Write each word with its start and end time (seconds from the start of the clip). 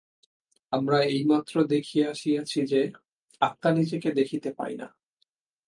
আমরা 0.73 0.97
এইমাত্র 1.03 1.63
দেখিয়া 1.63 2.09
আসিয়াছি 2.11 2.59
যে, 2.65 2.81
আত্মা 3.41 3.69
নিজেকে 3.71 4.11
দেখিতে 4.11 4.49
পায় 4.53 4.75
না। 4.75 4.87